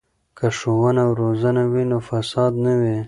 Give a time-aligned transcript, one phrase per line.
[0.37, 2.95] که ښوونه او روزنه وي نو فساد نه وي.